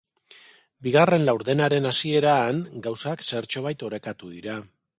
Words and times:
Bigarren 0.85 1.25
laurdenaren 1.27 1.85
hasieran, 1.89 2.63
gauzak 2.89 3.25
zertxobait 3.33 3.87
orekatu 3.91 4.31
dira. 4.39 4.57